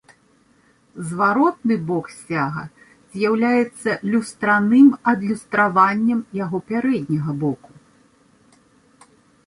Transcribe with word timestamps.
Зваротны 1.09 1.75
бок 1.89 2.05
сцяга 2.13 2.63
з'яўляецца 3.15 3.91
люстраным 4.15 4.87
адлюстраваннем 5.15 6.19
яго 6.45 6.57
пярэдняга 6.71 7.31
боку. 7.47 7.71